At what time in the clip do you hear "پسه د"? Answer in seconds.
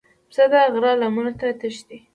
0.29-0.53